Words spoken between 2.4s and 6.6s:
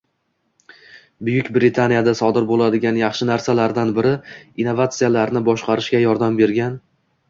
boʻladigan yaxshi narsalardan biri innovatsiyalarni boshqarishga yordam